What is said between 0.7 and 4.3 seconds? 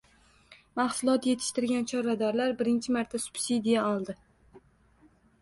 Mahsulot yetishtirgan chorvadorlar birinchi marta subsidiya oldi